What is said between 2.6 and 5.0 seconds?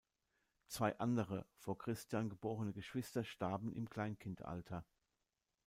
Geschwister starben im Kleinkindalter.